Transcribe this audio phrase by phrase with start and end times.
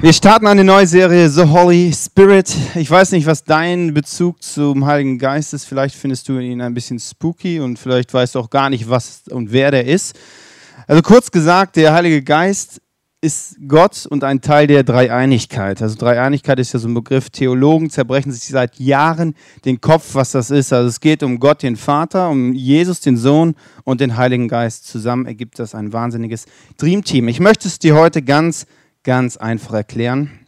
[0.00, 2.54] Wir starten eine neue Serie, The Holy Spirit.
[2.76, 5.64] Ich weiß nicht, was dein Bezug zum Heiligen Geist ist.
[5.64, 9.22] Vielleicht findest du ihn ein bisschen spooky und vielleicht weißt du auch gar nicht, was
[9.28, 10.16] und wer der ist.
[10.86, 12.80] Also kurz gesagt, der Heilige Geist
[13.20, 15.82] ist Gott und ein Teil der Dreieinigkeit.
[15.82, 17.30] Also Dreieinigkeit ist ja so ein Begriff.
[17.30, 20.72] Theologen zerbrechen sich seit Jahren den Kopf, was das ist.
[20.72, 24.86] Also es geht um Gott, den Vater, um Jesus, den Sohn und den Heiligen Geist.
[24.86, 27.26] Zusammen ergibt das ein wahnsinniges Dreamteam.
[27.26, 28.66] Ich möchte es dir heute ganz
[29.08, 30.38] ganz einfach erklären.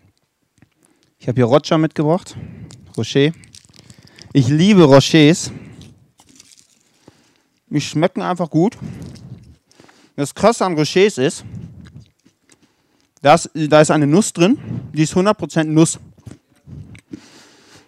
[1.19, 2.37] Ich habe hier Roger mitgebracht,
[2.95, 3.33] Rocher.
[4.35, 5.51] Ich liebe Rochers.
[7.71, 8.77] Die schmecken einfach gut.
[10.15, 11.43] Das Krasse an Rochers ist,
[13.23, 14.59] dass, da ist eine Nuss drin,
[14.93, 15.99] die ist 100% Nuss.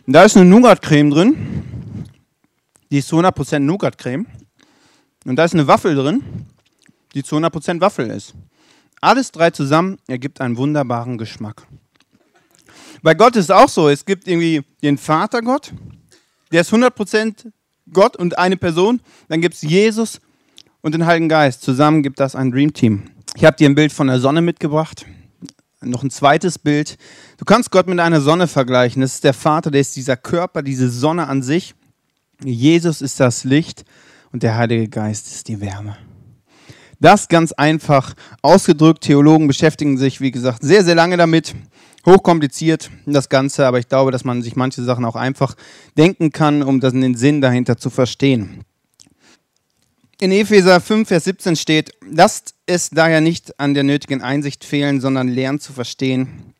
[0.06, 2.06] Da ist eine Nougat-Creme drin,
[2.90, 4.26] die ist 100% Nougat-Creme.
[5.26, 6.46] Und da ist eine Waffel drin,
[7.14, 8.32] die zu 100% Waffel ist.
[9.02, 11.66] Alles drei zusammen ergibt einen wunderbaren Geschmack.
[13.02, 15.74] Bei Gott ist es auch so, es gibt irgendwie den Vater Gott,
[16.52, 17.50] der ist 100%
[17.92, 19.00] Gott und eine Person.
[19.28, 20.20] Dann gibt es Jesus
[20.82, 21.62] und den Heiligen Geist.
[21.62, 23.02] Zusammen gibt das ein Dream Team.
[23.34, 25.04] Ich habe dir ein Bild von der Sonne mitgebracht.
[25.80, 26.96] Noch ein zweites Bild.
[27.38, 29.02] Du kannst Gott mit einer Sonne vergleichen.
[29.02, 31.74] Das ist der Vater, der ist dieser Körper, diese Sonne an sich.
[32.44, 33.84] Jesus ist das Licht
[34.30, 35.96] und der Heilige Geist ist die Wärme.
[37.02, 39.02] Das ganz einfach ausgedrückt.
[39.02, 41.52] Theologen beschäftigen sich, wie gesagt, sehr, sehr lange damit.
[42.06, 45.56] Hochkompliziert das Ganze, aber ich glaube, dass man sich manche Sachen auch einfach
[45.98, 48.64] denken kann, um den Sinn dahinter zu verstehen.
[50.20, 55.00] In Epheser 5, Vers 17 steht, lasst es daher nicht an der nötigen Einsicht fehlen,
[55.00, 56.51] sondern lernt zu verstehen,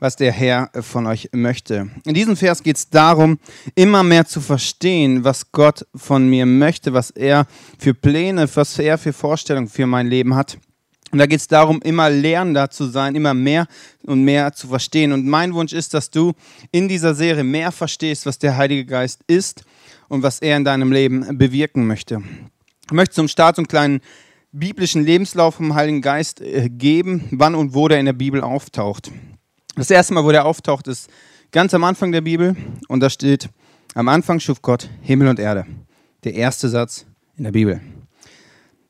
[0.00, 1.90] was der Herr von euch möchte.
[2.04, 3.38] In diesem Vers geht es darum,
[3.74, 7.46] immer mehr zu verstehen, was Gott von mir möchte, was er
[7.78, 10.58] für Pläne, was er für Vorstellungen für mein Leben hat.
[11.12, 13.66] Und da geht es darum, immer lernender zu sein, immer mehr
[14.04, 15.12] und mehr zu verstehen.
[15.12, 16.32] Und mein Wunsch ist, dass du
[16.70, 19.64] in dieser Serie mehr verstehst, was der Heilige Geist ist
[20.08, 22.22] und was er in deinem Leben bewirken möchte.
[22.86, 24.00] Ich möchte zum Start so einen kleinen
[24.52, 29.10] biblischen Lebenslauf vom Heiligen Geist äh, geben, wann und wo der in der Bibel auftaucht.
[29.80, 31.08] Das erste Mal, wo der auftaucht, ist
[31.52, 32.54] ganz am Anfang der Bibel
[32.88, 33.48] und da steht,
[33.94, 35.64] am Anfang schuf Gott Himmel und Erde.
[36.22, 37.06] Der erste Satz
[37.38, 37.80] in der Bibel.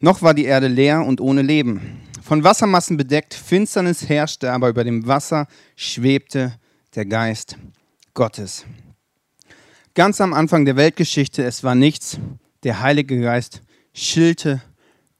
[0.00, 2.00] Noch war die Erde leer und ohne Leben.
[2.24, 5.46] Von Wassermassen bedeckt, Finsternis herrschte, aber über dem Wasser
[5.76, 6.54] schwebte
[6.96, 7.56] der Geist
[8.12, 8.66] Gottes.
[9.94, 12.18] Ganz am Anfang der Weltgeschichte, es war nichts,
[12.64, 13.62] der Heilige Geist
[13.94, 14.60] schillte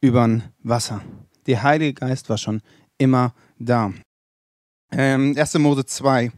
[0.00, 1.00] übern Wasser.
[1.47, 2.60] Der Heilige Geist war schon
[2.98, 3.92] immer da.
[4.93, 5.55] Ähm, 1.
[5.55, 6.33] Mose 2.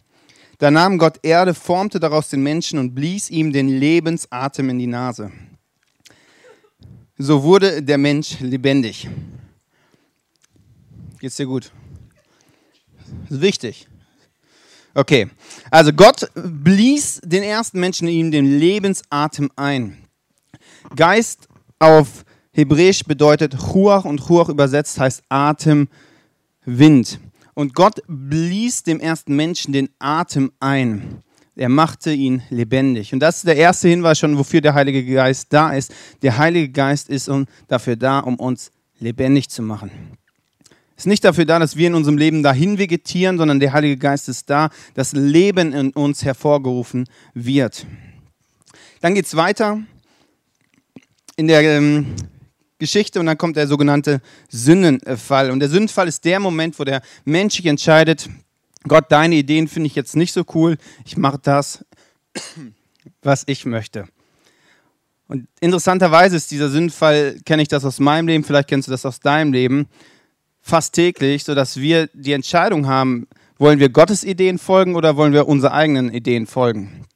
[0.59, 4.87] Da nahm Gott Erde, formte daraus den Menschen und blies ihm den Lebensatem in die
[4.87, 5.33] Nase.
[7.19, 9.09] So wurde der Mensch lebendig.
[11.19, 11.73] Geht's dir gut?
[13.25, 13.89] Das ist wichtig.
[14.95, 15.31] Okay,
[15.71, 20.05] also Gott blies den ersten Menschen in ihm den Lebensatem ein.
[20.95, 21.49] Geist
[21.79, 25.89] auf Hebräisch bedeutet Ruach und Ruach übersetzt heißt Atem,
[26.65, 27.19] Wind.
[27.55, 31.23] Und Gott blies dem ersten Menschen den Atem ein.
[31.55, 33.13] Er machte ihn lebendig.
[33.13, 35.93] Und das ist der erste Hinweis schon, wofür der Heilige Geist da ist.
[36.23, 37.31] Der Heilige Geist ist
[37.69, 39.91] dafür da, um uns lebendig zu machen.
[40.97, 44.29] Ist nicht dafür da, dass wir in unserem Leben dahin vegetieren, sondern der Heilige Geist
[44.29, 47.87] ist da, dass Leben in uns hervorgerufen wird.
[49.01, 49.83] Dann geht es weiter.
[51.37, 52.15] In der ähm,
[52.83, 54.21] Geschichte und dann kommt der sogenannte
[54.51, 55.51] Sündenfall.
[55.53, 58.29] Und der Sündenfall ist der Moment, wo der Mensch sich entscheidet,
[58.89, 61.85] Gott, deine Ideen finde ich jetzt nicht so cool, ich mache das,
[63.23, 64.07] was ich möchte.
[65.29, 69.07] Und interessanterweise ist dieser Sündenfall, kenne ich das aus meinem Leben, vielleicht kennst du das
[69.07, 69.87] aus deinem Leben,
[70.61, 73.29] fast täglich, sodass wir die Entscheidung haben,
[73.59, 77.07] wollen wir Gottes Ideen folgen oder wollen wir unsere eigenen Ideen folgen.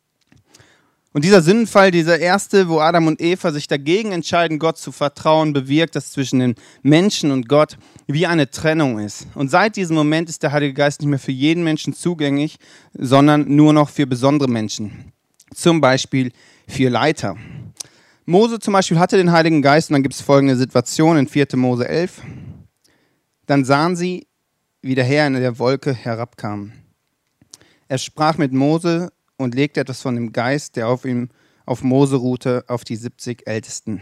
[1.17, 5.55] Und dieser Sündenfall, dieser erste, wo Adam und Eva sich dagegen entscheiden, Gott zu vertrauen,
[5.55, 9.27] bewirkt, dass zwischen den Menschen und Gott wie eine Trennung ist.
[9.35, 12.59] Und seit diesem Moment ist der Heilige Geist nicht mehr für jeden Menschen zugänglich,
[12.93, 15.11] sondern nur noch für besondere Menschen.
[15.55, 16.33] Zum Beispiel
[16.69, 17.35] für Leiter.
[18.27, 21.47] Mose zum Beispiel hatte den Heiligen Geist und dann gibt es folgende Situation in 4.
[21.55, 22.21] Mose 11.
[23.47, 24.27] Dann sahen sie,
[24.83, 26.73] wie der Herr in der Wolke herabkam.
[27.89, 31.29] Er sprach mit Mose und legte etwas von dem Geist, der auf ihm
[31.65, 34.01] auf Mose ruhte, auf die 70 Ältesten.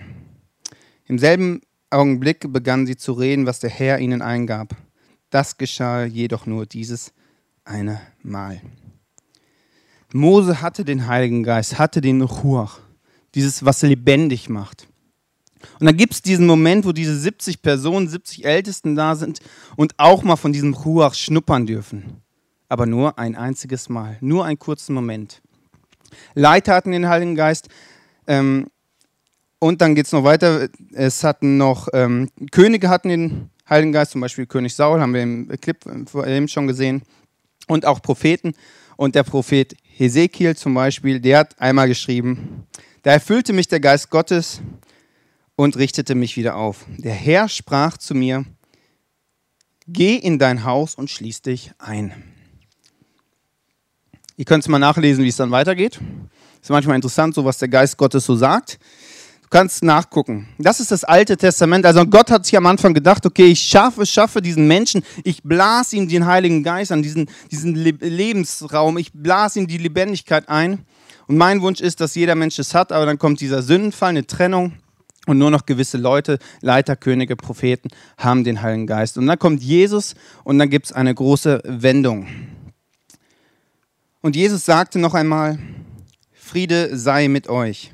[1.07, 4.77] Im selben Augenblick begannen sie zu reden, was der Herr ihnen eingab.
[5.31, 7.13] Das geschah jedoch nur dieses
[7.65, 8.61] eine Mal.
[10.13, 12.79] Mose hatte den Heiligen Geist, hatte den Ruach,
[13.35, 14.87] dieses, was lebendig macht.
[15.81, 19.41] Und dann gibt es diesen Moment, wo diese 70 Personen, 70 Ältesten da sind
[19.77, 22.23] und auch mal von diesem Ruach schnuppern dürfen.
[22.75, 25.41] Aber nur ein einziges Mal, nur einen kurzen Moment.
[26.35, 27.69] Leiter hatten den Heiligen Geist.
[28.27, 28.67] Ähm,
[29.61, 30.69] und dann geht es noch weiter.
[30.93, 35.23] Es hatten noch ähm, Könige hatten den Heiligen Geist, zum Beispiel König Saul, haben wir
[35.23, 37.03] im Clip eben schon gesehen.
[37.69, 38.55] Und auch Propheten.
[38.97, 42.67] Und der Prophet Hesekiel zum Beispiel, der hat einmal geschrieben,
[43.05, 44.61] da erfüllte mich der Geist Gottes
[45.55, 46.87] und richtete mich wieder auf.
[46.99, 48.45] Der Herr sprach zu mir,
[49.87, 52.34] geh in dein Haus und schließ dich ein.
[54.37, 56.01] Ihr könnt es mal nachlesen, wie es dann weitergeht.
[56.61, 58.81] Ist manchmal interessant, so was der Geist Gottes so sagt.
[59.43, 60.49] Du kannst nachgucken.
[60.59, 61.87] Das ist das Alte Testament.
[61.87, 65.95] Also Gott hat sich am Anfang gedacht, okay, ich schaffe, schaffe diesen Menschen, ich blase
[65.95, 70.85] ihm den Heiligen Geist an, diesen, diesen Lebensraum, ich blase ihm die Lebendigkeit ein.
[71.29, 74.27] Und mein Wunsch ist, dass jeder Mensch es hat, aber dann kommt dieser Sündenfall, eine
[74.27, 74.73] Trennung.
[75.27, 77.89] Und nur noch gewisse Leute, Leiter, Könige, Propheten,
[78.19, 79.17] haben den Heiligen Geist.
[79.17, 82.27] Und dann kommt Jesus und dann gibt es eine große Wendung.
[84.25, 85.59] Und Jesus sagte noch einmal,
[86.33, 87.93] Friede sei mit euch.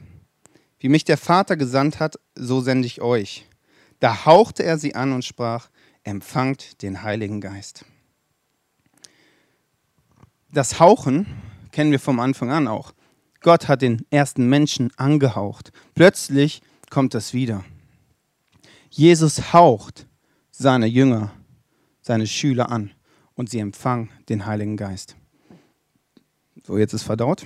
[0.78, 3.48] Wie mich der Vater gesandt hat, so sende ich euch.
[3.98, 5.70] Da hauchte er sie an und sprach,
[6.04, 7.84] empfangt den Heiligen Geist.
[10.52, 11.26] Das Hauchen
[11.72, 12.92] kennen wir vom Anfang an auch.
[13.40, 15.72] Gott hat den ersten Menschen angehaucht.
[15.96, 17.64] Plötzlich kommt es wieder.
[18.88, 20.06] Jesus haucht
[20.52, 21.32] seine Jünger,
[22.02, 22.92] seine Schüler an
[23.34, 25.16] und sie empfangen den Heiligen Geist.
[26.70, 27.44] So, jetzt ist verdaut.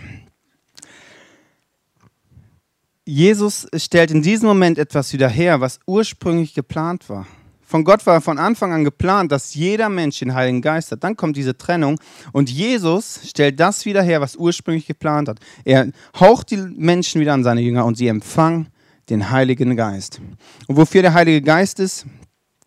[3.07, 7.27] Jesus stellt in diesem Moment etwas wieder her, was ursprünglich geplant war.
[7.63, 11.03] Von Gott war von Anfang an geplant, dass jeder Mensch den Heiligen Geist hat.
[11.03, 11.99] Dann kommt diese Trennung
[12.33, 15.41] und Jesus stellt das wieder her, was ursprünglich geplant hat.
[15.65, 15.91] Er
[16.21, 18.69] haucht die Menschen wieder an seine Jünger und sie empfangen
[19.09, 20.21] den Heiligen Geist.
[20.67, 22.05] Und wofür der Heilige Geist ist,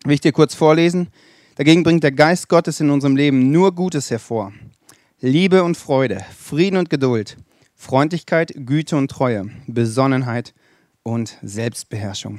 [0.04, 1.06] will ich dir kurz vorlesen.
[1.54, 4.52] Dagegen bringt der Geist Gottes in unserem Leben nur Gutes hervor.
[5.20, 7.38] Liebe und Freude, Frieden und Geduld,
[7.74, 10.54] Freundlichkeit, Güte und Treue, Besonnenheit
[11.02, 12.38] und Selbstbeherrschung.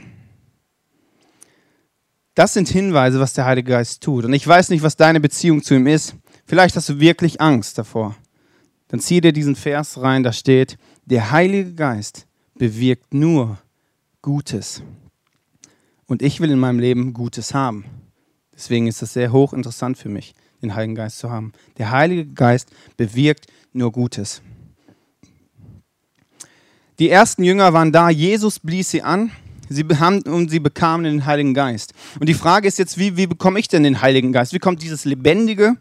[2.35, 4.23] Das sind Hinweise, was der Heilige Geist tut.
[4.23, 6.15] Und ich weiß nicht, was deine Beziehung zu ihm ist.
[6.45, 8.15] Vielleicht hast du wirklich Angst davor.
[8.87, 13.57] Dann zieh dir diesen Vers rein, da steht, der Heilige Geist bewirkt nur
[14.21, 14.83] Gutes.
[16.05, 17.83] Und ich will in meinem Leben Gutes haben.
[18.53, 21.53] Deswegen ist das sehr hochinteressant für mich den Heiligen Geist zu haben.
[21.77, 24.41] Der Heilige Geist bewirkt nur Gutes.
[27.00, 29.31] Die ersten Jünger waren da, Jesus blies sie an
[29.69, 31.94] sie haben, und sie bekamen den Heiligen Geist.
[32.19, 34.53] Und die Frage ist jetzt, wie, wie bekomme ich denn den Heiligen Geist?
[34.53, 35.77] Wie kommt dieses Lebendige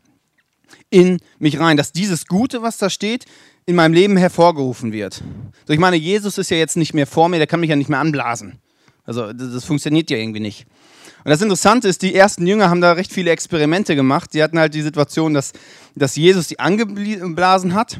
[0.90, 3.24] in mich rein, dass dieses Gute, was da steht,
[3.66, 5.22] in meinem Leben hervorgerufen wird?
[5.66, 7.76] So, ich meine, Jesus ist ja jetzt nicht mehr vor mir, der kann mich ja
[7.76, 8.58] nicht mehr anblasen.
[9.04, 10.66] Also das, das funktioniert ja irgendwie nicht.
[11.24, 14.32] Und das Interessante ist, die ersten Jünger haben da recht viele Experimente gemacht.
[14.32, 15.52] Sie hatten halt die Situation, dass,
[15.94, 17.98] dass Jesus sie angeblasen hat.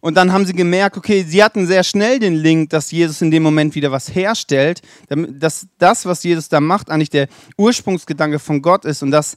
[0.00, 3.30] Und dann haben sie gemerkt, okay, sie hatten sehr schnell den Link, dass Jesus in
[3.30, 8.62] dem Moment wieder was herstellt, dass das, was Jesus da macht, eigentlich der Ursprungsgedanke von
[8.62, 9.36] Gott ist und dass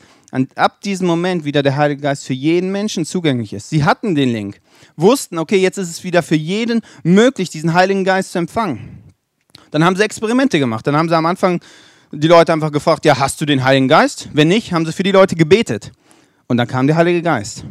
[0.56, 3.70] ab diesem Moment wieder der Heilige Geist für jeden Menschen zugänglich ist.
[3.70, 4.62] Sie hatten den Link,
[4.96, 9.04] wussten, okay, jetzt ist es wieder für jeden möglich, diesen Heiligen Geist zu empfangen.
[9.72, 10.88] Dann haben sie Experimente gemacht.
[10.88, 11.60] Dann haben sie am Anfang
[12.16, 14.30] die Leute einfach gefragt, ja, hast du den Heiligen Geist?
[14.34, 15.92] Wenn nicht, haben sie für die Leute gebetet.
[16.48, 17.66] Und dann kam der Heilige Geist.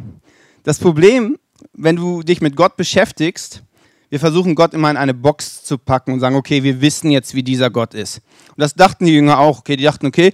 [0.63, 1.37] Das Problem,
[1.73, 3.63] wenn du dich mit Gott beschäftigst,
[4.09, 7.33] wir versuchen Gott immer in eine Box zu packen und sagen, okay, wir wissen jetzt,
[7.33, 8.17] wie dieser Gott ist.
[8.49, 9.59] Und das dachten die Jünger auch.
[9.59, 10.33] Okay, die dachten, okay,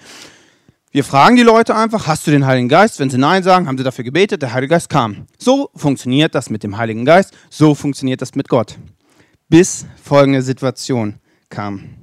[0.92, 3.00] wir fragen die Leute einfach, hast du den Heiligen Geist?
[3.00, 5.28] Wenn sie Nein sagen, haben sie dafür gebetet, der Heilige Geist kam.
[5.38, 8.78] So funktioniert das mit dem Heiligen Geist, so funktioniert das mit Gott.
[9.50, 11.20] Bis folgende Situation
[11.50, 11.99] kam.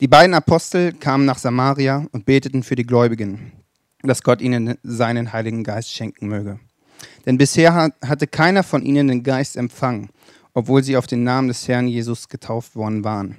[0.00, 3.52] Die beiden Apostel kamen nach Samaria und beteten für die Gläubigen,
[4.02, 6.58] dass Gott ihnen seinen Heiligen Geist schenken möge.
[7.26, 10.08] Denn bisher hatte keiner von ihnen den Geist empfangen,
[10.54, 13.36] obwohl sie auf den Namen des Herrn Jesus getauft worden waren.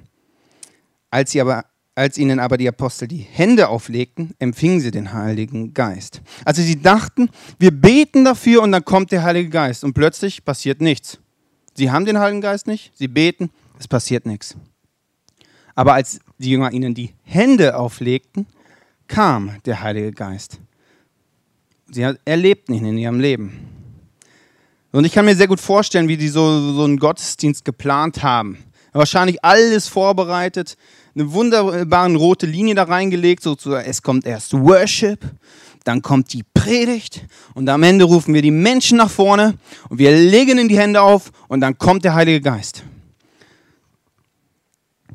[1.10, 1.64] Als, aber,
[1.96, 6.22] als ihnen aber die Apostel die Hände auflegten, empfingen sie den Heiligen Geist.
[6.44, 7.28] Also sie dachten,
[7.58, 9.84] wir beten dafür und dann kommt der Heilige Geist.
[9.84, 11.18] Und plötzlich passiert nichts.
[11.74, 14.56] Sie haben den Heiligen Geist nicht, sie beten, es passiert nichts.
[15.74, 18.46] Aber als die Jünger ihnen die Hände auflegten,
[19.08, 20.58] kam der Heilige Geist.
[21.90, 23.68] Sie erlebten ihn in ihrem Leben.
[24.92, 28.58] Und ich kann mir sehr gut vorstellen, wie die so, so einen Gottesdienst geplant haben.
[28.92, 30.76] Wahrscheinlich alles vorbereitet,
[31.14, 35.20] eine wunderbare rote Linie da reingelegt, sozusagen, es kommt erst Worship,
[35.84, 39.54] dann kommt die Predigt und am Ende rufen wir die Menschen nach vorne
[39.88, 42.84] und wir legen ihnen die Hände auf und dann kommt der Heilige Geist.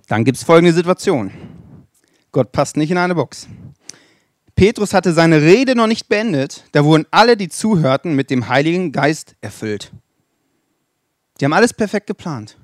[0.07, 1.31] Dann gibt es folgende Situation.
[2.31, 3.47] Gott passt nicht in eine Box.
[4.55, 8.91] Petrus hatte seine Rede noch nicht beendet, da wurden alle, die zuhörten, mit dem Heiligen
[8.91, 9.91] Geist erfüllt.
[11.39, 12.57] Die haben alles perfekt geplant.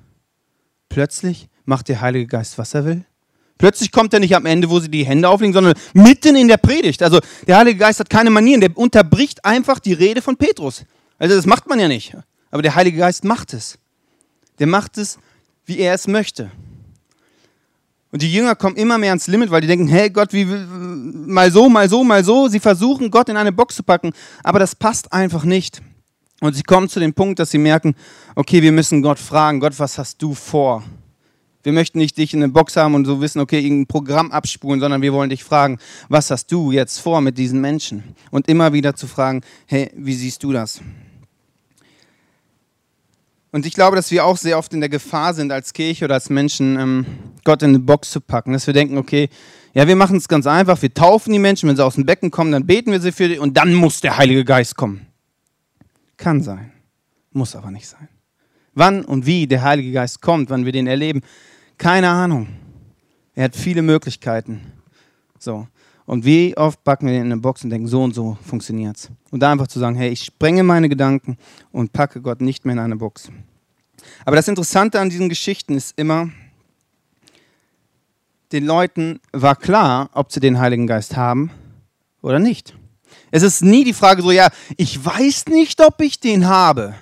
[0.88, 3.04] Plötzlich macht der Heilige Geist, was er will.
[3.58, 6.56] Plötzlich kommt er nicht am Ende, wo sie die Hände auflegen, sondern mitten in der
[6.56, 7.02] Predigt.
[7.02, 10.84] Also der Heilige Geist hat keine Manieren, der unterbricht einfach die Rede von Petrus.
[11.18, 12.16] Also das macht man ja nicht.
[12.50, 13.78] Aber der Heilige Geist macht es.
[14.58, 15.18] Der macht es,
[15.64, 16.50] wie er es möchte.
[18.14, 21.50] Und die Jünger kommen immer mehr ans Limit, weil die denken, hey Gott, wie, mal
[21.50, 22.46] so, mal so, mal so.
[22.46, 24.12] Sie versuchen, Gott in eine Box zu packen,
[24.44, 25.82] aber das passt einfach nicht.
[26.40, 27.96] Und sie kommen zu dem Punkt, dass sie merken,
[28.36, 30.84] okay, wir müssen Gott fragen, Gott, was hast du vor?
[31.64, 34.78] Wir möchten nicht dich in eine Box haben und so wissen, okay, irgendein Programm abspulen,
[34.78, 38.14] sondern wir wollen dich fragen, was hast du jetzt vor mit diesen Menschen?
[38.30, 40.80] Und immer wieder zu fragen, hey, wie siehst du das?
[43.54, 46.14] Und ich glaube, dass wir auch sehr oft in der Gefahr sind, als Kirche oder
[46.14, 47.06] als Menschen, ähm,
[47.44, 48.52] Gott in eine Box zu packen.
[48.52, 49.28] Dass wir denken, okay,
[49.74, 50.82] ja, wir machen es ganz einfach.
[50.82, 53.28] Wir taufen die Menschen, wenn sie aus dem Becken kommen, dann beten wir sie für
[53.28, 55.06] die und dann muss der Heilige Geist kommen.
[56.16, 56.72] Kann sein,
[57.30, 58.08] muss aber nicht sein.
[58.72, 61.20] Wann und wie der Heilige Geist kommt, wann wir den erleben,
[61.78, 62.48] keine Ahnung.
[63.36, 64.62] Er hat viele Möglichkeiten.
[65.38, 65.68] So.
[66.06, 68.96] Und wie oft packen wir den in eine Box und denken, so und so funktioniert
[68.96, 69.10] es.
[69.30, 71.38] Und da einfach zu sagen, hey, ich sprenge meine Gedanken
[71.72, 73.30] und packe Gott nicht mehr in eine Box.
[74.24, 76.28] Aber das Interessante an diesen Geschichten ist immer,
[78.52, 81.50] den Leuten war klar, ob sie den Heiligen Geist haben
[82.20, 82.74] oder nicht.
[83.30, 86.94] Es ist nie die Frage so, ja, ich weiß nicht, ob ich den habe,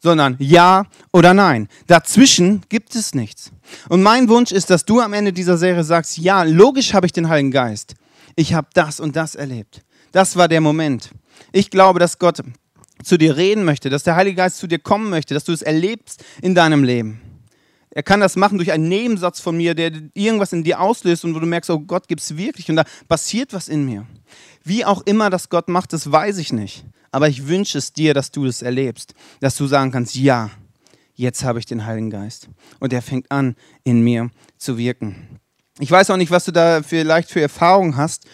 [0.00, 1.68] sondern ja oder nein.
[1.86, 3.52] Dazwischen gibt es nichts.
[3.88, 7.12] Und mein Wunsch ist, dass du am Ende dieser Serie sagst, ja, logisch habe ich
[7.12, 7.94] den Heiligen Geist
[8.38, 9.82] ich habe das und das erlebt.
[10.12, 11.10] Das war der Moment.
[11.50, 12.40] Ich glaube, dass Gott
[13.02, 15.62] zu dir reden möchte, dass der Heilige Geist zu dir kommen möchte, dass du es
[15.62, 17.20] erlebst in deinem Leben.
[17.90, 21.34] Er kann das machen durch einen Nebensatz von mir, der irgendwas in dir auslöst und
[21.34, 24.06] wo du merkst, oh Gott gibt es wirklich und da passiert was in mir.
[24.62, 26.84] Wie auch immer das Gott macht, das weiß ich nicht.
[27.10, 30.50] Aber ich wünsche es dir, dass du das erlebst, dass du sagen kannst, ja,
[31.14, 32.48] jetzt habe ich den Heiligen Geist.
[32.78, 35.40] Und er fängt an, in mir zu wirken.
[35.80, 38.24] Ich weiß auch nicht, was du da vielleicht für Erfahrungen hast.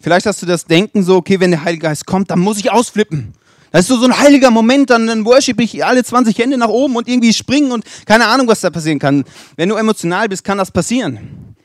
[0.00, 2.70] Vielleicht hast du das Denken so, okay, wenn der Heilige Geist kommt, dann muss ich
[2.70, 3.34] ausflippen.
[3.72, 6.68] Das ist so, so ein heiliger Moment, dann, dann worship ich alle 20 Hände nach
[6.68, 9.24] oben und irgendwie springen und keine Ahnung, was da passieren kann.
[9.56, 11.56] Wenn du emotional bist, kann das passieren.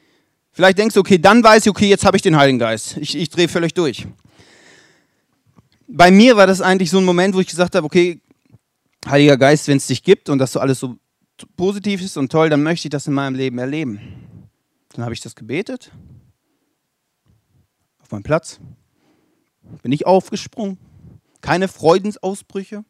[0.52, 2.98] Vielleicht denkst du, okay, dann weiß ich, okay, jetzt habe ich den Heiligen Geist.
[2.98, 4.08] Ich, ich drehe völlig durch.
[5.88, 8.20] Bei mir war das eigentlich so ein Moment, wo ich gesagt habe, okay,
[9.08, 10.96] Heiliger Geist, wenn es dich gibt und dass du alles so
[11.56, 14.00] positiv ist und toll, dann möchte ich das in meinem Leben erleben.
[14.94, 15.92] Dann habe ich das gebetet.
[18.00, 18.60] Auf meinem Platz.
[19.84, 20.78] Bin ich aufgesprungen.
[21.42, 22.84] Keine Freudensausbrüche,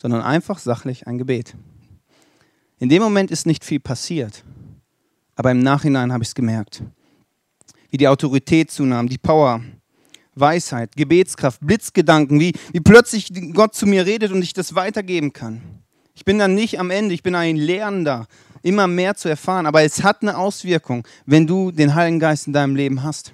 [0.00, 1.54] sondern einfach sachlich ein Gebet.
[2.78, 4.42] In dem Moment ist nicht viel passiert,
[5.36, 6.82] aber im Nachhinein habe ich es gemerkt.
[7.90, 9.62] Wie die Autorität zunahm, die Power,
[10.34, 15.60] Weisheit, Gebetskraft, Blitzgedanken, wie, wie plötzlich Gott zu mir redet und ich das weitergeben kann.
[16.14, 18.26] Ich bin dann nicht am Ende, ich bin ein Lernender,
[18.62, 19.66] immer mehr zu erfahren.
[19.66, 23.32] Aber es hat eine Auswirkung, wenn du den Heiligen Geist in deinem Leben hast.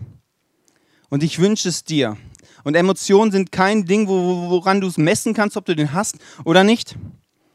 [1.08, 2.16] Und ich wünsche es dir.
[2.64, 6.64] Und Emotionen sind kein Ding, woran du es messen kannst, ob du den hast oder
[6.64, 6.96] nicht.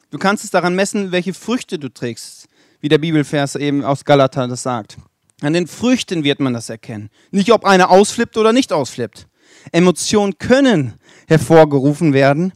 [0.10, 2.48] Du kannst es daran messen, welche Früchte du trägst,
[2.80, 4.98] wie der Bibelvers eben aus Galater das sagt.
[5.42, 7.10] An den Früchten wird man das erkennen.
[7.32, 9.28] Nicht, ob einer ausflippt oder nicht ausflippt.
[9.72, 10.94] Emotionen können
[11.28, 12.54] hervorgerufen werden,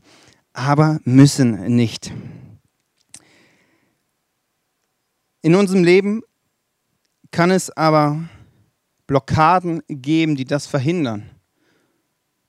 [0.53, 2.12] aber müssen nicht.
[5.45, 6.23] In unserem Leben
[7.29, 8.27] kann es aber
[9.05, 11.29] Blockaden geben, die das verhindern,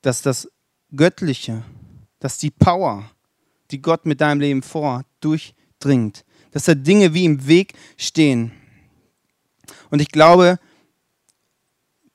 [0.01, 0.49] dass das
[0.95, 1.63] Göttliche,
[2.17, 3.07] dass die Power,
[3.69, 8.51] die Gott mit deinem Leben vor, durchdringt, dass da Dinge wie im Weg stehen.
[9.91, 10.57] Und ich glaube,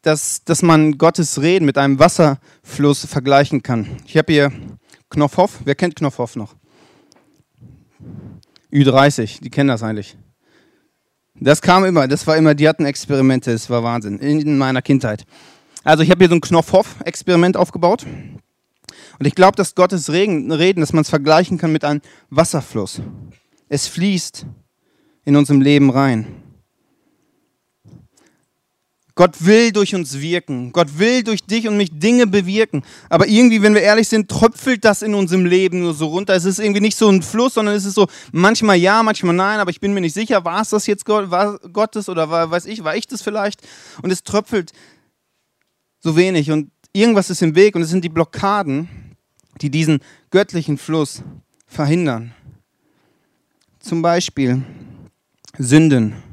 [0.00, 3.98] dass, dass man Gottes Reden mit einem Wasserfluss vergleichen kann.
[4.04, 4.52] Ich habe hier
[5.10, 5.60] Knopfhoff.
[5.64, 6.56] Wer kennt Knopfhoff noch?
[8.72, 10.16] Ü30, die kennen das eigentlich.
[11.44, 15.24] Das kam immer, das war immer, die hatten Experimente, das war Wahnsinn, in meiner Kindheit.
[15.84, 18.06] Also ich habe hier so ein Knopfhoff-Experiment aufgebaut.
[19.18, 23.02] Und ich glaube, dass Gottes Reden, dass man es vergleichen kann mit einem Wasserfluss.
[23.68, 24.46] Es fließt
[25.24, 26.26] in unserem Leben rein.
[29.22, 30.72] Gott will durch uns wirken.
[30.72, 32.82] Gott will durch dich und mich Dinge bewirken.
[33.08, 36.34] Aber irgendwie, wenn wir ehrlich sind, tröpfelt das in unserem Leben nur so runter.
[36.34, 39.60] Es ist irgendwie nicht so ein Fluss, sondern es ist so manchmal ja, manchmal nein,
[39.60, 42.50] aber ich bin mir nicht sicher, war es das jetzt Gott, war Gottes oder war,
[42.50, 43.60] weiß ich, war ich das vielleicht?
[44.02, 44.72] Und es tröpfelt
[46.00, 48.88] so wenig und irgendwas ist im Weg und es sind die Blockaden,
[49.60, 50.00] die diesen
[50.32, 51.22] göttlichen Fluss
[51.68, 52.34] verhindern.
[53.78, 54.64] Zum Beispiel
[55.58, 56.31] Sünden.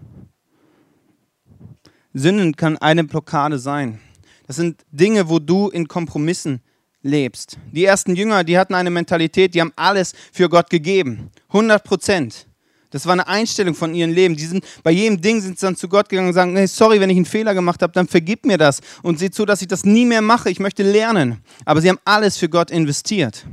[2.13, 3.99] Sünden kann eine Blockade sein.
[4.47, 6.61] Das sind Dinge, wo du in Kompromissen
[7.01, 7.57] lebst.
[7.71, 11.29] Die ersten Jünger, die hatten eine Mentalität, die haben alles für Gott gegeben.
[11.49, 12.47] 100 Prozent.
[12.91, 14.35] Das war eine Einstellung von ihrem Leben.
[14.35, 16.99] Die sind, bei jedem Ding sind sie dann zu Gott gegangen und sagen, hey, sorry,
[16.99, 19.67] wenn ich einen Fehler gemacht habe, dann vergib mir das und sieh zu, dass ich
[19.67, 20.49] das nie mehr mache.
[20.49, 21.43] Ich möchte lernen.
[21.65, 23.45] Aber sie haben alles für Gott investiert.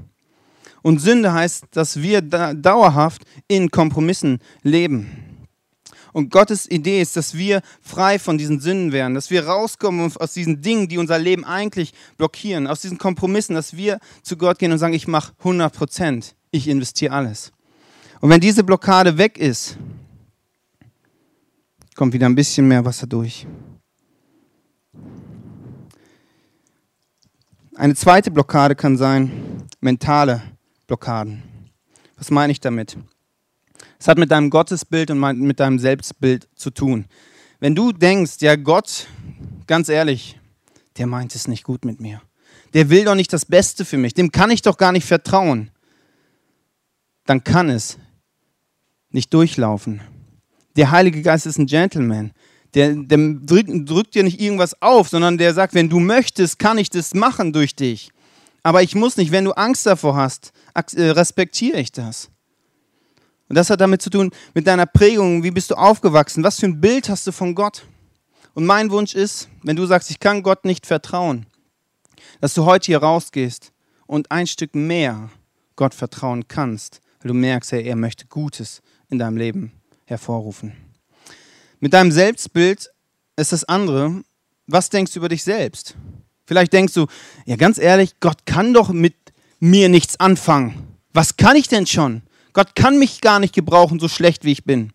[0.81, 5.26] Und Sünde heißt, dass wir da dauerhaft in Kompromissen leben.
[6.17, 10.33] Und Gottes Idee ist, dass wir frei von diesen Sünden werden, dass wir rauskommen aus
[10.33, 14.73] diesen Dingen, die unser Leben eigentlich blockieren, aus diesen Kompromissen, dass wir zu Gott gehen
[14.73, 17.53] und sagen, ich mache 100 Prozent, ich investiere alles.
[18.23, 19.77] Und wenn diese Blockade weg ist,
[21.97, 23.47] kommt wieder ein bisschen mehr Wasser durch.
[27.75, 30.41] Eine zweite Blockade kann sein mentale
[30.87, 31.43] Blockaden.
[32.17, 32.97] Was meine ich damit?
[33.99, 37.07] Es hat mit deinem Gottesbild und mit deinem Selbstbild zu tun.
[37.61, 39.07] Wenn du denkst, ja Gott,
[39.67, 40.39] ganz ehrlich,
[40.99, 42.21] der meint es nicht gut mit mir.
[42.75, 44.15] Der will doch nicht das Beste für mich.
[44.15, 45.71] Dem kann ich doch gar nicht vertrauen.
[47.25, 47.99] Dann kann es
[49.11, 50.03] nicht durchlaufen.
[50.77, 52.33] Der Heilige Geist ist ein Gentleman.
[52.75, 56.77] Der, der drückt, drückt dir nicht irgendwas auf, sondern der sagt, wenn du möchtest, kann
[56.77, 58.11] ich das machen durch dich.
[58.63, 59.33] Aber ich muss nicht.
[59.33, 62.31] Wenn du Angst davor hast, äh, respektiere ich das.
[63.49, 65.43] Und das hat damit zu tun mit deiner Prägung.
[65.43, 66.43] Wie bist du aufgewachsen?
[66.43, 67.85] Was für ein Bild hast du von Gott?
[68.55, 71.47] Und mein Wunsch ist, wenn du sagst, ich kann Gott nicht vertrauen,
[72.41, 73.73] dass du heute hier rausgehst
[74.07, 75.31] und ein Stück mehr
[75.77, 79.73] Gott vertrauen kannst, weil du merkst, hey, er möchte Gutes in deinem Leben
[80.07, 80.73] hervorrufen.
[81.81, 82.91] Mit deinem Selbstbild
[83.37, 84.23] ist das andere,
[84.67, 85.95] was denkst du über dich selbst?
[86.47, 87.07] Vielleicht denkst du,
[87.45, 89.15] ja ganz ehrlich, Gott kann doch mit
[89.61, 90.97] mir nichts anfangen.
[91.13, 92.23] Was kann ich denn schon?
[92.57, 94.91] Gott kann mich gar nicht gebrauchen, so schlecht wie ich bin.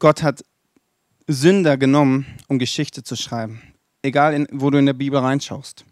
[0.00, 0.44] Gott hat
[1.28, 3.62] Sünder genommen, um Geschichte zu schreiben.
[4.02, 5.84] Egal, in, wo du in der Bibel reinschaust,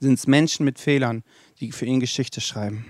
[0.00, 1.22] sind es Menschen mit Fehlern,
[1.60, 2.86] die für ihn Geschichte schreiben.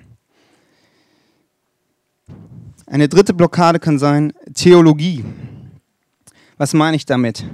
[2.86, 5.24] Eine dritte Blockade kann sein Theologie.
[6.58, 7.44] Was meine ich damit?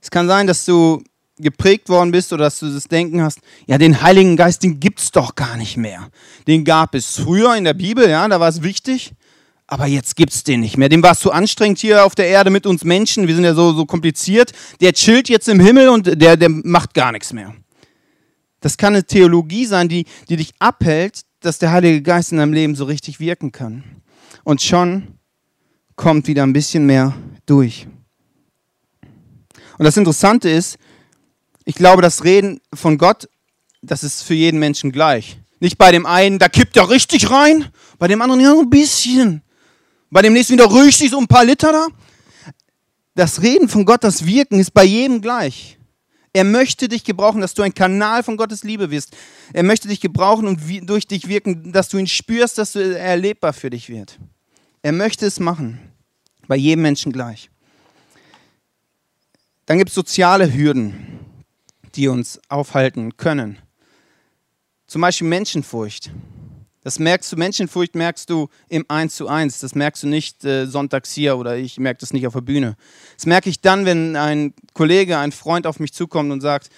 [0.00, 1.04] Es kann sein, dass du
[1.40, 5.00] geprägt worden bist oder dass du das Denken hast, ja, den Heiligen Geist, den gibt
[5.00, 6.10] es doch gar nicht mehr.
[6.46, 9.12] Den gab es früher in der Bibel, ja, da war es wichtig,
[9.66, 10.88] aber jetzt gibt es den nicht mehr.
[10.88, 13.54] Dem war es zu anstrengend hier auf der Erde mit uns Menschen, wir sind ja
[13.54, 14.52] so, so kompliziert.
[14.80, 17.54] Der chillt jetzt im Himmel und der, der macht gar nichts mehr.
[18.60, 22.52] Das kann eine Theologie sein, die, die dich abhält, dass der Heilige Geist in deinem
[22.52, 23.84] Leben so richtig wirken kann.
[24.44, 25.18] Und schon
[25.96, 27.14] kommt wieder ein bisschen mehr
[27.46, 27.86] durch.
[29.78, 30.78] Und das Interessante ist,
[31.64, 33.28] ich glaube, das Reden von Gott,
[33.82, 35.38] das ist für jeden Menschen gleich.
[35.60, 37.68] Nicht bei dem einen, da kippt er richtig rein,
[37.98, 39.42] bei dem anderen ja so ein bisschen.
[40.10, 41.86] Bei dem nächsten wieder richtig so ein paar Liter da.
[43.14, 45.78] Das Reden von Gott, das Wirken ist bei jedem gleich.
[46.32, 49.16] Er möchte dich gebrauchen, dass du ein Kanal von Gottes Liebe wirst.
[49.52, 53.52] Er möchte dich gebrauchen und durch dich wirken, dass du ihn spürst, dass er erlebbar
[53.52, 54.18] für dich wird.
[54.82, 55.80] Er möchte es machen.
[56.46, 57.50] Bei jedem Menschen gleich.
[59.66, 61.19] Dann gibt es soziale Hürden
[61.96, 63.58] die uns aufhalten können.
[64.86, 66.10] Zum Beispiel Menschenfurcht.
[66.82, 69.60] Das merkst du, Menschenfurcht merkst du im Eins zu Eins.
[69.60, 72.76] Das merkst du nicht äh, sonntags hier oder ich merke das nicht auf der Bühne.
[73.16, 76.70] Das merke ich dann, wenn ein Kollege, ein Freund auf mich zukommt und sagt,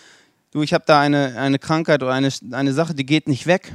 [0.50, 3.72] du, ich habe da eine, eine Krankheit oder eine, eine Sache, die geht nicht weg.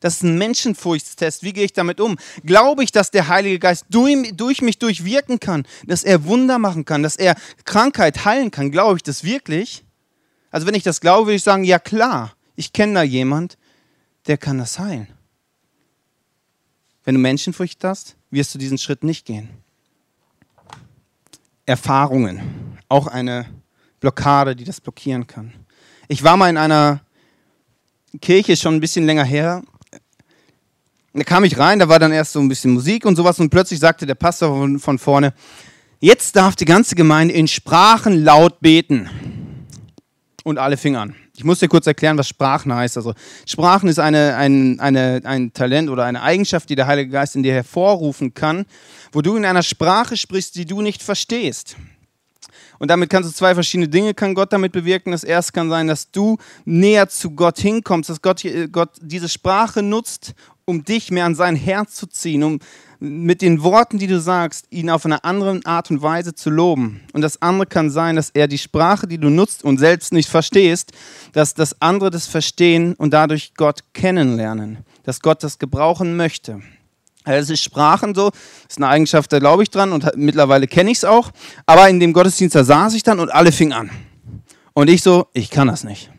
[0.00, 1.44] Das ist ein Menschenfurchtstest.
[1.44, 2.18] Wie gehe ich damit um?
[2.44, 6.84] Glaube ich, dass der Heilige Geist durch, durch mich durchwirken kann, dass er Wunder machen
[6.84, 8.72] kann, dass er Krankheit heilen kann?
[8.72, 9.83] Glaube ich das wirklich?
[10.54, 13.58] Also wenn ich das glaube, würde ich sagen, ja klar, ich kenne da jemand,
[14.28, 15.08] der kann das heilen.
[17.02, 19.48] Wenn du Menschenfurcht hast, wirst du diesen Schritt nicht gehen.
[21.66, 23.46] Erfahrungen, auch eine
[23.98, 25.52] Blockade, die das blockieren kann.
[26.06, 27.00] Ich war mal in einer
[28.20, 29.60] Kirche schon ein bisschen länger her.
[31.14, 33.50] Da kam ich rein, da war dann erst so ein bisschen Musik und sowas und
[33.50, 35.34] plötzlich sagte der Pastor von, von vorne,
[35.98, 39.10] jetzt darf die ganze Gemeinde in Sprachen laut beten
[40.44, 41.14] und alle fingen an.
[41.36, 42.96] Ich muss dir kurz erklären, was Sprachen heißt.
[42.96, 47.34] Also Sprachen ist eine, ein, eine, ein Talent oder eine Eigenschaft, die der Heilige Geist
[47.34, 48.66] in dir hervorrufen kann,
[49.10, 51.76] wo du in einer Sprache sprichst, die du nicht verstehst.
[52.78, 55.12] Und damit kannst du zwei verschiedene Dinge kann Gott damit bewirken.
[55.12, 59.82] Das erste kann sein, dass du näher zu Gott hinkommst, dass Gott, Gott diese Sprache
[59.82, 62.58] nutzt, um dich mehr an sein Herz zu ziehen, um
[63.00, 67.02] mit den Worten, die du sagst, ihn auf eine andere Art und Weise zu loben.
[67.12, 70.28] Und das andere kann sein, dass er die Sprache, die du nutzt und selbst nicht
[70.28, 70.92] verstehst,
[71.32, 76.62] dass das andere das verstehen und dadurch Gott kennenlernen, dass Gott das gebrauchen möchte.
[77.24, 78.30] Also es ist Sprachen so,
[78.68, 81.30] ist eine Eigenschaft, da glaube ich dran und mittlerweile kenne ich es auch.
[81.66, 83.90] Aber in dem Gottesdienst, da saß ich dann und alle fingen an.
[84.74, 86.10] Und ich so, ich kann das nicht.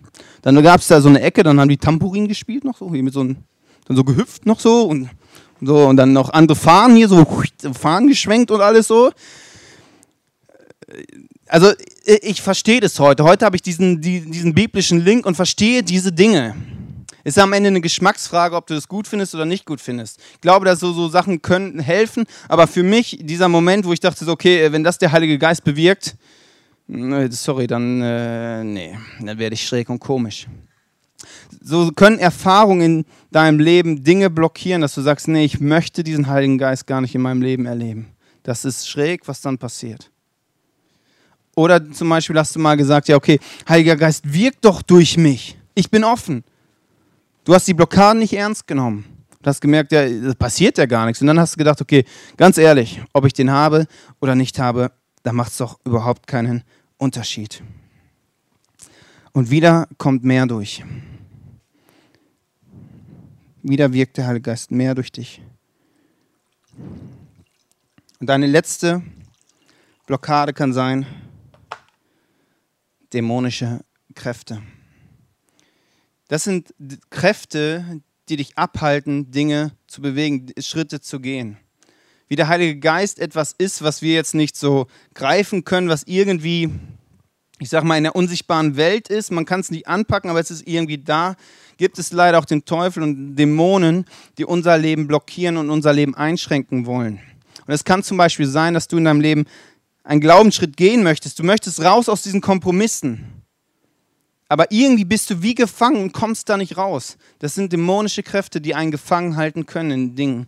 [0.41, 3.03] Dann gab es da so eine Ecke, dann haben die Tambourin gespielt noch so, hier
[3.03, 3.37] mit so einem,
[3.85, 5.09] dann so gehüpft noch so und
[5.61, 7.25] so und dann noch andere Fahnen hier so
[7.73, 9.11] Fahnen geschwenkt und alles so.
[11.47, 11.71] Also
[12.05, 13.23] ich verstehe das heute.
[13.23, 16.55] Heute habe ich diesen, diesen biblischen Link und verstehe diese Dinge.
[17.23, 20.19] Ist am Ende eine Geschmacksfrage, ob du das gut findest oder nicht gut findest.
[20.33, 23.99] Ich glaube, dass so, so Sachen können helfen, aber für mich dieser Moment, wo ich
[23.99, 26.15] dachte, okay, wenn das der Heilige Geist bewirkt,
[26.87, 30.45] sorry, dann äh, nee, dann werde ich schräg und komisch.
[31.61, 36.27] So können Erfahrungen in deinem Leben Dinge blockieren, dass du sagst, nee, ich möchte diesen
[36.27, 38.07] Heiligen Geist gar nicht in meinem Leben erleben.
[38.43, 40.11] Das ist schräg, was dann passiert.
[41.55, 45.57] Oder zum Beispiel hast du mal gesagt, ja, okay, Heiliger Geist, wirkt doch durch mich.
[45.73, 46.43] Ich bin offen.
[47.45, 49.05] Du hast die Blockaden nicht ernst genommen.
[49.41, 51.21] Du hast gemerkt, ja, das passiert ja gar nichts.
[51.21, 52.03] Und dann hast du gedacht, okay,
[52.35, 53.85] ganz ehrlich, ob ich den habe
[54.19, 54.91] oder nicht habe,
[55.23, 56.63] da macht es doch überhaupt keinen
[56.97, 57.61] Unterschied.
[59.33, 60.83] Und wieder kommt mehr durch.
[63.67, 65.41] Wieder wirkt der Heilige Geist mehr durch dich.
[68.19, 69.01] Und deine letzte
[70.05, 71.07] Blockade kann sein,
[73.11, 74.61] dämonische Kräfte.
[76.27, 76.75] Das sind
[77.09, 81.57] Kräfte, die dich abhalten, Dinge zu bewegen, Schritte zu gehen.
[82.27, 86.69] Wie der Heilige Geist etwas ist, was wir jetzt nicht so greifen können, was irgendwie,
[87.59, 89.31] ich sag mal, in der unsichtbaren Welt ist.
[89.31, 91.35] Man kann es nicht anpacken, aber es ist irgendwie da.
[91.77, 94.05] Gibt es leider auch den Teufel und Dämonen,
[94.37, 97.19] die unser Leben blockieren und unser Leben einschränken wollen.
[97.65, 99.45] Und es kann zum Beispiel sein, dass du in deinem Leben
[100.03, 101.39] einen Glaubensschritt gehen möchtest.
[101.39, 103.43] Du möchtest raus aus diesen Kompromissen.
[104.47, 107.17] Aber irgendwie bist du wie gefangen und kommst da nicht raus.
[107.39, 110.47] Das sind dämonische Kräfte, die einen gefangen halten können in Dingen.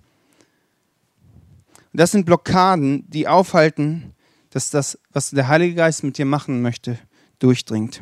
[1.94, 4.14] Das sind Blockaden, die aufhalten,
[4.58, 6.98] dass das, was der Heilige Geist mit dir machen möchte,
[7.38, 8.02] durchdringt.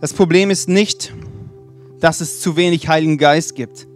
[0.00, 1.12] Das Problem ist nicht,
[1.98, 3.88] dass es zu wenig Heiligen Geist gibt,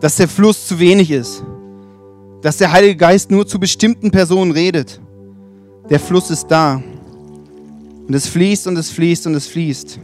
[0.00, 1.42] dass der Fluss zu wenig ist,
[2.42, 5.00] dass der Heilige Geist nur zu bestimmten Personen redet.
[5.88, 6.82] Der Fluss ist da.
[8.06, 9.98] Und es fließt und es fließt und es fließt.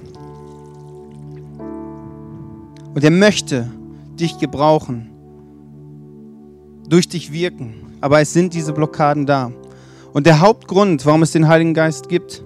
[2.95, 3.71] Und er möchte
[4.19, 5.11] dich gebrauchen,
[6.89, 7.86] durch dich wirken.
[8.01, 9.53] Aber es sind diese Blockaden da.
[10.13, 12.43] Und der Hauptgrund, warum es den Heiligen Geist gibt,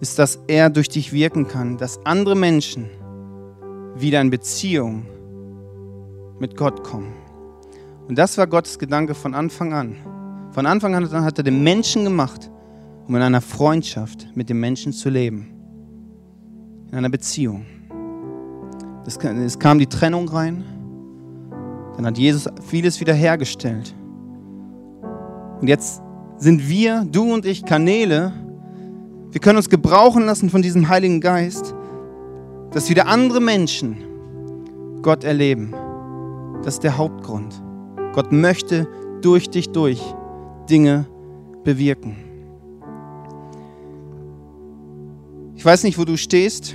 [0.00, 2.90] ist, dass er durch dich wirken kann, dass andere Menschen
[3.96, 5.06] wieder in Beziehung
[6.38, 7.12] mit Gott kommen.
[8.08, 9.96] Und das war Gottes Gedanke von Anfang an.
[10.50, 12.50] Von Anfang an hat er den Menschen gemacht,
[13.06, 15.50] um in einer Freundschaft mit dem Menschen zu leben.
[16.90, 17.66] In einer Beziehung.
[19.06, 20.64] Es kam die Trennung rein.
[21.96, 23.94] Dann hat Jesus vieles wiederhergestellt.
[25.60, 26.02] Und jetzt
[26.38, 28.32] sind wir, du und ich, Kanäle.
[29.30, 31.74] Wir können uns gebrauchen lassen von diesem Heiligen Geist,
[32.70, 33.96] dass wieder andere Menschen
[35.02, 35.74] Gott erleben.
[36.62, 37.62] Das ist der Hauptgrund.
[38.14, 38.88] Gott möchte
[39.22, 40.00] durch dich durch
[40.68, 41.06] Dinge
[41.64, 42.16] bewirken.
[45.56, 46.74] Ich weiß nicht, wo du stehst.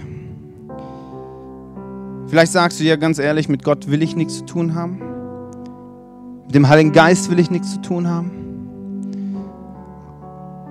[2.27, 4.99] Vielleicht sagst du dir ganz ehrlich, mit Gott will ich nichts zu tun haben.
[6.45, 8.48] Mit dem Heiligen Geist will ich nichts zu tun haben.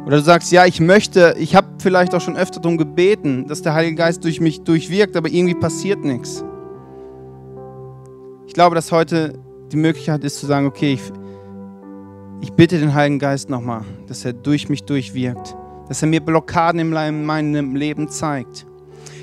[0.08, 3.62] Oder du sagst, ja, ich möchte, ich habe vielleicht auch schon öfter darum gebeten, dass
[3.62, 6.42] der Heilige Geist durch mich durchwirkt, aber irgendwie passiert nichts.
[8.48, 9.38] Ich glaube, dass heute
[9.70, 11.02] die Möglichkeit ist zu sagen, okay, ich,
[12.40, 15.54] ich bitte den Heiligen Geist nochmal, dass er durch mich durchwirkt
[15.88, 18.66] dass er mir Blockaden in meinem Leben zeigt.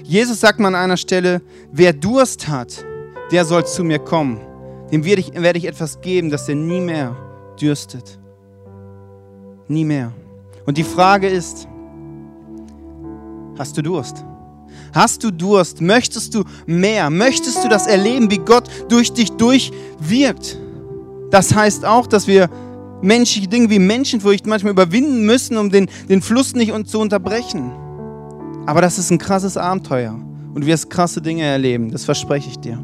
[0.03, 2.83] Jesus sagt mal an einer Stelle, wer Durst hat,
[3.31, 4.39] der soll zu mir kommen.
[4.91, 7.15] Dem werde ich, werde ich etwas geben, dass er nie mehr
[7.59, 8.19] dürstet.
[9.67, 10.11] Nie mehr.
[10.65, 11.67] Und die Frage ist,
[13.57, 14.25] hast du Durst?
[14.93, 15.81] Hast du Durst?
[15.81, 17.09] Möchtest du mehr?
[17.09, 20.57] Möchtest du das erleben, wie Gott durch dich durchwirkt?
[21.31, 22.49] Das heißt auch, dass wir
[23.01, 27.71] menschliche Dinge wie Menschenfurcht manchmal überwinden müssen, um den, den Fluss nicht zu unterbrechen.
[28.65, 30.19] Aber das ist ein krasses Abenteuer
[30.53, 32.83] und du wirst krasse Dinge erleben, das verspreche ich dir.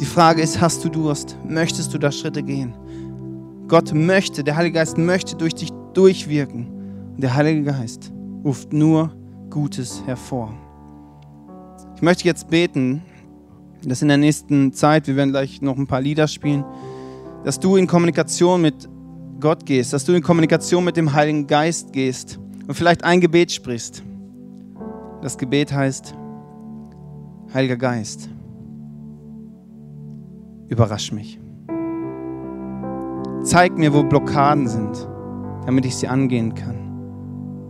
[0.00, 1.36] Die Frage ist, hast du Durst?
[1.46, 2.74] Möchtest du da Schritte gehen?
[3.68, 6.66] Gott möchte, der Heilige Geist möchte durch dich durchwirken.
[7.14, 8.12] Und der Heilige Geist
[8.44, 9.10] ruft nur
[9.50, 10.52] Gutes hervor.
[11.96, 13.02] Ich möchte jetzt beten,
[13.84, 16.64] dass in der nächsten Zeit, wir werden gleich noch ein paar Lieder spielen,
[17.44, 18.88] dass du in Kommunikation mit
[19.40, 23.52] Gott gehst, dass du in Kommunikation mit dem Heiligen Geist gehst und vielleicht ein Gebet
[23.52, 24.02] sprichst.
[25.22, 26.14] Das Gebet heißt,
[27.52, 28.28] Heiliger Geist,
[30.68, 31.38] überrasch mich.
[33.42, 35.08] Zeig mir, wo Blockaden sind,
[35.66, 36.76] damit ich sie angehen kann.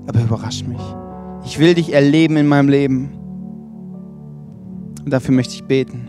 [0.06, 0.80] aber überrasch mich.
[1.46, 3.10] Ich will dich erleben in meinem Leben.
[5.04, 6.08] Und dafür möchte ich beten.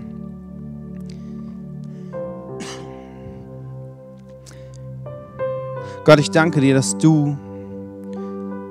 [6.05, 7.35] Gott, ich danke dir, dass du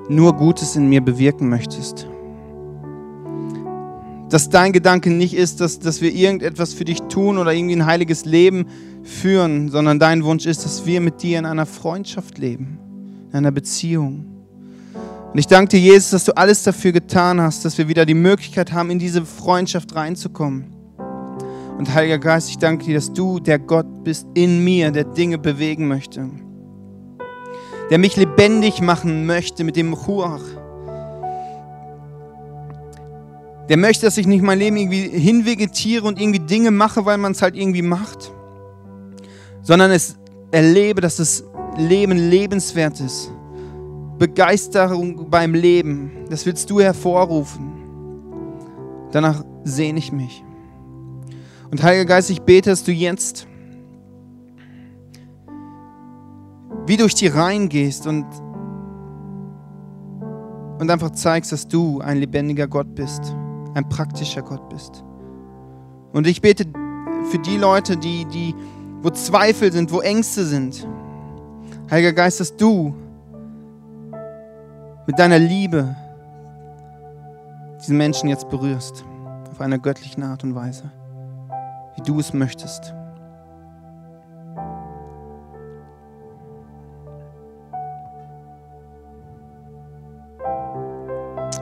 [0.07, 2.07] nur Gutes in mir bewirken möchtest.
[4.29, 7.85] Dass dein Gedanke nicht ist, dass, dass wir irgendetwas für dich tun oder irgendwie ein
[7.85, 8.65] heiliges Leben
[9.03, 12.79] führen, sondern dein Wunsch ist, dass wir mit dir in einer Freundschaft leben,
[13.35, 14.25] in einer Beziehung.
[15.33, 18.13] Und ich danke dir, Jesus, dass du alles dafür getan hast, dass wir wieder die
[18.13, 20.73] Möglichkeit haben, in diese Freundschaft reinzukommen.
[21.77, 25.37] Und Heiliger Geist, ich danke dir, dass du der Gott bist in mir, der Dinge
[25.37, 26.29] bewegen möchte.
[27.89, 30.43] Der mich lebendig machen möchte mit dem Ruach.
[33.67, 37.33] Der möchte, dass ich nicht mein Leben irgendwie hinvegetiere und irgendwie Dinge mache, weil man
[37.33, 38.31] es halt irgendwie macht,
[39.61, 40.15] sondern es
[40.51, 41.43] erlebe, dass das
[41.77, 43.31] Leben lebenswert ist
[44.17, 46.11] Begeisterung beim Leben.
[46.29, 47.73] Das willst du hervorrufen.
[49.11, 50.43] Danach sehne ich mich.
[51.71, 53.47] Und Heiliger Geist, ich bete, dass du jetzt
[56.87, 58.25] wie durch die Reihen gehst und,
[60.79, 63.35] und einfach zeigst, dass du ein lebendiger Gott bist,
[63.73, 65.03] ein praktischer Gott bist.
[66.13, 66.65] Und ich bete
[67.31, 68.53] für die Leute, die, die,
[69.01, 70.87] wo Zweifel sind, wo Ängste sind.
[71.89, 72.95] Heiliger Geist, dass du
[75.05, 75.95] mit deiner Liebe
[77.79, 79.05] diesen Menschen jetzt berührst,
[79.51, 80.91] auf einer göttlichen Art und Weise,
[81.95, 82.95] wie du es möchtest.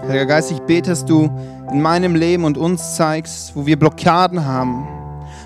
[0.07, 1.29] Heiliger Geist, ich bete, dass du
[1.69, 4.87] in meinem Leben und uns zeigst, wo wir Blockaden haben,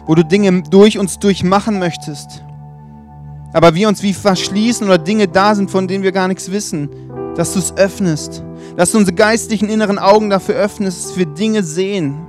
[0.05, 2.43] wo du Dinge durch uns durchmachen möchtest,
[3.57, 6.91] aber wir uns wie verschließen oder Dinge da sind, von denen wir gar nichts wissen.
[7.35, 8.43] Dass du es öffnest,
[8.75, 12.23] dass du unsere geistlichen inneren Augen dafür öffnest, dass wir Dinge sehen.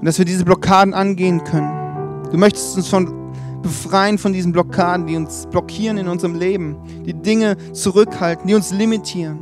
[0.00, 2.24] Und dass wir diese Blockaden angehen können.
[2.32, 7.14] Du möchtest uns von befreien von diesen Blockaden, die uns blockieren in unserem Leben, die
[7.14, 9.38] Dinge zurückhalten, die uns limitieren.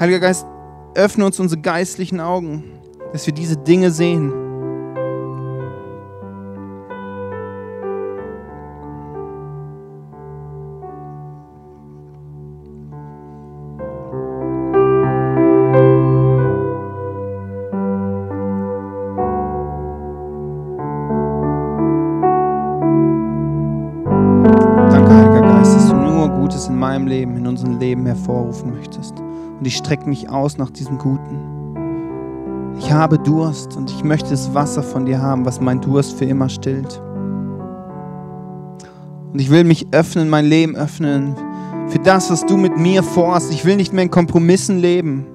[0.00, 0.46] Heiliger Geist,
[0.94, 2.64] öffne uns unsere geistlichen Augen,
[3.12, 4.47] dass wir diese Dinge sehen
[27.06, 29.14] Leben, in unserem Leben hervorrufen möchtest.
[29.18, 31.58] Und ich strecke mich aus nach diesem Guten.
[32.78, 36.24] Ich habe Durst und ich möchte das Wasser von dir haben, was mein Durst für
[36.24, 37.00] immer stillt.
[39.32, 41.34] Und ich will mich öffnen, mein Leben öffnen
[41.88, 43.52] für das, was du mit mir vorhast.
[43.52, 45.26] Ich will nicht mehr in Kompromissen leben,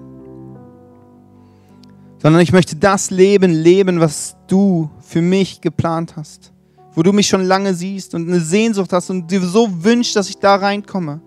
[2.21, 6.53] sondern ich möchte das Leben leben, was du für mich geplant hast.
[6.93, 10.29] Wo du mich schon lange siehst und eine Sehnsucht hast und dir so wünschst, dass
[10.29, 11.21] ich da reinkomme.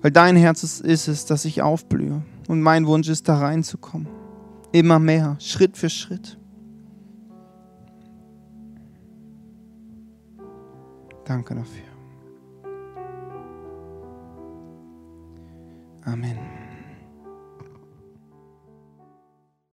[0.00, 2.22] Weil dein Herz ist es, dass ich aufblühe.
[2.46, 4.08] Und mein Wunsch ist, da reinzukommen.
[4.72, 6.38] Immer mehr, Schritt für Schritt.
[11.24, 11.82] Danke dafür.
[16.04, 16.57] Amen.